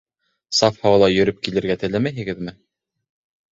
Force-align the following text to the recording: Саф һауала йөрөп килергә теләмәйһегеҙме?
Саф 0.59 0.79
һауала 0.85 1.09
йөрөп 1.17 1.45
килергә 1.49 1.77
теләмәйһегеҙме? 1.85 2.57